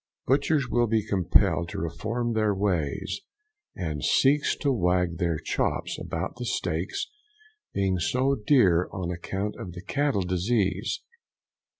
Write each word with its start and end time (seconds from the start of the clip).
Butchers 0.25 0.67
will 0.67 0.87
be 0.87 1.05
compelled 1.05 1.69
to 1.69 1.77
reform 1.79 2.33
their 2.33 2.55
ways, 2.55 3.21
and 3.75 4.03
cease 4.03 4.55
to 4.61 4.71
wag 4.71 5.19
their 5.19 5.37
chops 5.37 5.99
about 5.99 6.37
the 6.37 6.45
steaks 6.45 7.07
being 7.71 7.99
so 7.99 8.33
dear 8.47 8.89
on 8.91 9.11
account 9.11 9.57
of 9.59 9.73
the 9.73 9.83
cattle 9.83 10.23
disease. 10.23 11.03